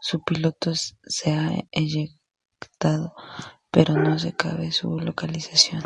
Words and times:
Su 0.00 0.24
piloto 0.24 0.72
se 0.74 1.30
ha 1.30 1.52
eyectado, 1.70 3.14
pero 3.70 3.94
no 3.94 4.18
se 4.18 4.34
sabe 4.36 4.72
su 4.72 4.98
localización. 4.98 5.84